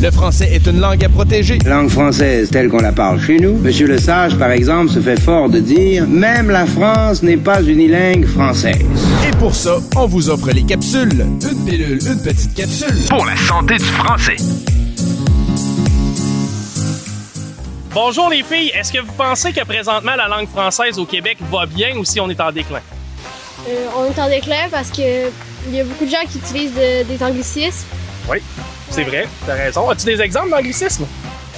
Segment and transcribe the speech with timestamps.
[0.00, 1.58] Le français est une langue à protéger.
[1.66, 3.58] Langue française telle qu'on la parle chez nous.
[3.58, 7.62] Monsieur Le Sage, par exemple, se fait fort de dire Même la France n'est pas
[7.62, 8.78] unilingue française.
[9.28, 11.20] Et pour ça, on vous offre les capsules.
[11.42, 12.94] Une pilule, une petite capsule.
[13.10, 14.36] Pour la santé du français.
[17.92, 21.66] Bonjour les filles, est-ce que vous pensez que présentement la langue française au Québec va
[21.66, 22.80] bien ou si on est en déclin?
[23.68, 25.26] Euh, on est en déclin parce que
[25.68, 27.84] il y a beaucoup de gens qui utilisent de- des anglicismes.
[28.30, 28.38] Oui,
[28.90, 29.88] c'est vrai, t'as raison.
[29.90, 31.06] As-tu des exemples d'anglicisme?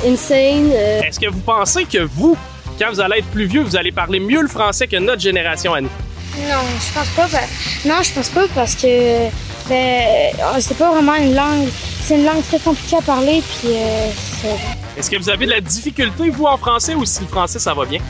[0.06, 0.70] Insane.
[0.72, 2.36] euh, Est-ce que vous pensez que vous,
[2.78, 5.74] quand vous allez être plus vieux, vous allez parler mieux le français que notre génération
[5.74, 5.91] à nous?
[6.39, 7.28] Non, je pense pas.
[7.28, 7.47] pa-
[7.89, 9.28] Non, je pense pas parce que
[9.69, 10.02] ben,
[10.41, 11.69] euh, c'est pas vraiment une langue.
[12.05, 14.08] C'est une langue très compliquée à parler, puis euh,
[14.41, 17.58] c'est Est-ce que vous avez de la difficulté, vous, en français, ou si le français,
[17.61, 18.00] ça va bien?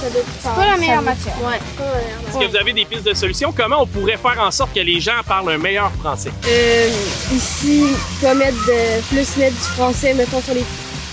[0.00, 1.34] C'est pas la meilleure matière.
[1.42, 3.52] Ouais, pas la meilleure Est-ce que vous avez des pistes de solutions?
[3.56, 6.30] Comment on pourrait faire en sorte que les gens parlent un meilleur français?
[6.46, 6.88] Euh,
[7.32, 7.84] ici,
[8.22, 10.64] vas mettre de, plus mettre du français, mettons, sur les,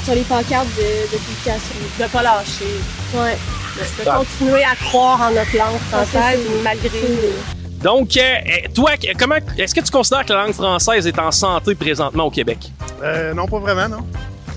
[0.06, 1.76] sur les pancartes de, de publication.
[2.00, 2.66] de pas lâcher,
[3.14, 3.38] Ouais.
[3.78, 6.90] de continuer à croire en notre langue française c'est- malgré.
[7.84, 11.30] Donc, euh, euh, toi, comment est-ce que tu considères que la langue française est en
[11.32, 12.58] santé présentement au Québec?
[13.04, 14.04] Euh, non, pas vraiment, non.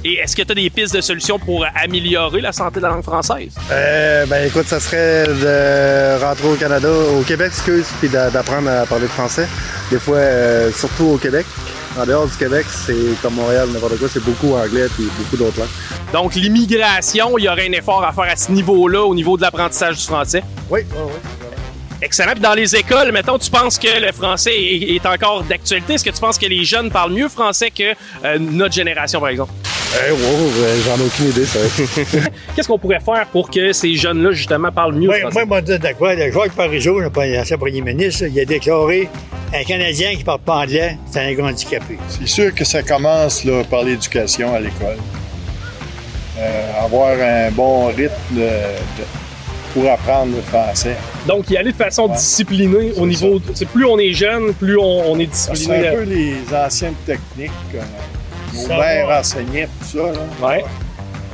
[0.05, 2.91] Et est-ce que tu as des pistes de solutions pour améliorer la santé de la
[2.91, 3.53] langue française?
[3.71, 8.71] Euh, ben écoute, ça serait de rentrer au Canada, au Québec, excuse, puis d'a- d'apprendre
[8.71, 9.47] à parler français.
[9.91, 11.45] Des fois, euh, surtout au Québec.
[11.99, 15.59] En dehors du Québec, c'est comme Montréal, n'importe quoi, c'est beaucoup anglais puis beaucoup d'autres
[15.59, 15.69] langues.
[16.15, 19.43] Donc, l'immigration, il y aurait un effort à faire à ce niveau-là, au niveau de
[19.43, 20.43] l'apprentissage du français?
[20.71, 21.13] Oui, oui, oui.
[22.01, 22.33] Excellent.
[22.33, 25.95] Puis dans les écoles, mettons, tu penses que le français est, est encore d'actualité?
[25.95, 27.93] Est-ce que tu penses que les jeunes parlent mieux français que
[28.25, 29.53] euh, notre génération, par exemple?
[29.93, 31.59] Eh, wow, euh, j'en ai aucune idée, ça.
[32.55, 35.45] Qu'est-ce qu'on pourrait faire pour que ces jeunes-là, justement, parlent mieux Moi, français?
[35.45, 36.15] moi, je vais dire de quoi.
[36.15, 39.09] Le Jacques Parizeau, l'ancien premier ministre, il a déclaré
[39.53, 41.99] un Canadien qui ne parle pas anglais, c'est un gars handicapé.
[42.09, 44.97] C'est sûr que ça commence là, par l'éducation à l'école.
[46.39, 49.07] Euh, avoir un bon rythme de- de-
[49.75, 50.95] pour apprendre le français.
[51.27, 53.41] Donc, y aller de façon disciplinée au niveau...
[53.41, 55.89] de- c'est plus on est jeune, plus on, on est C'est discipliné.
[55.89, 57.79] un peu les anciennes techniques que
[58.69, 59.21] mères va.
[59.21, 60.05] enseignaient, tout ça.
[60.13, 60.47] Là.
[60.49, 60.65] Ouais.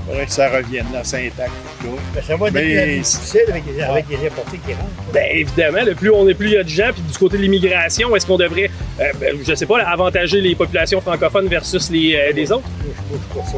[0.07, 1.51] faudrait que ça revienne, la syntaxe,
[1.81, 2.03] tout ça.
[2.15, 5.13] Ben, ça va Mais- plus difficile avec, les- avec les importés qui rentrent.
[5.13, 7.37] Ben évidemment, le plus on est plus il y a de gens, puis du côté
[7.39, 11.91] de l'immigration, est-ce qu'on devrait, euh, ben, je sais pas, avantager les populations francophones versus
[11.91, 12.69] les, euh, les autres?
[13.11, 13.57] Je suis pour ça.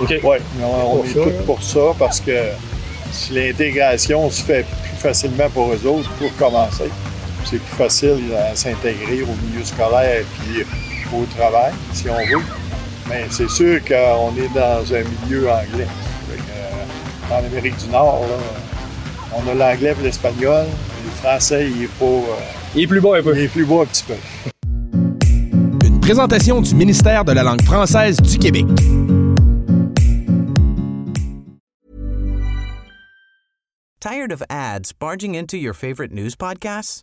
[0.00, 0.20] OK.
[0.22, 2.32] Oui, on, Pour est tous pour ça parce que
[3.10, 6.84] si l'intégration se fait plus facilement pour eux autres, pour commencer,
[7.44, 10.62] c'est plus facile à s'intégrer au milieu scolaire puis
[11.12, 12.44] au travail, si on veut.
[13.08, 15.86] Mais c'est sûr qu'on est dans un milieu anglais.
[16.28, 18.36] Que, euh, en Amérique du Nord, là,
[19.34, 20.66] on a l'anglais et l'espagnol.
[21.04, 22.04] Le français, il est pas.
[22.04, 22.36] euh,
[22.74, 23.34] il est plus bas un peu.
[23.36, 24.14] Il est plus bas un petit peu.
[25.86, 28.66] Une présentation du ministère de la langue française du Québec.
[34.00, 37.02] Tired of ads barging into your favorite news podcasts?